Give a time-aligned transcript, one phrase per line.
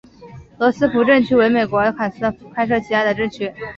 [0.57, 3.53] 罗斯福镇区为美国堪萨斯州第开特县辖下的镇区。